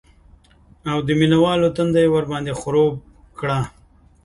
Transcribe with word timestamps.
او 0.89 0.97
د 1.07 1.09
مینه 1.19 1.37
والو 1.43 1.67
تنده 1.77 1.99
یې 2.03 2.09
ورباندې 2.11 2.53
خړوب 2.59 2.93
کړه 3.39 3.59